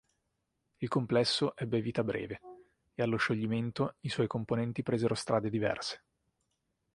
[0.77, 2.41] Il complesso ebbe vita breve,
[2.95, 6.03] e allo scioglimento i suoi componenti presero strade diverse.